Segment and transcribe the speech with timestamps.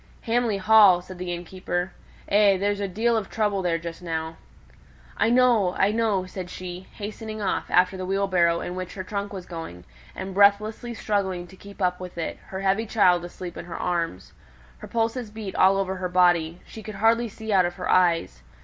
[0.21, 1.91] "Hamley Hall!" said the innkeeper.
[2.27, 2.57] "Eh!
[2.57, 4.35] there's a deal o' trouble there just now."
[5.15, 9.31] "I know, I know," said she, hastening off after the wheelbarrow in which her trunk
[9.31, 9.83] was going,
[10.15, 14.33] and breathlessly struggling to keep up with it, her heavy child asleep in her arms.
[14.79, 18.41] Her pulses beat all over her body; she could hardly see out of her eyes.